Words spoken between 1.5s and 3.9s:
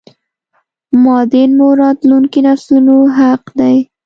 مو راتلونکو نسلونو حق دی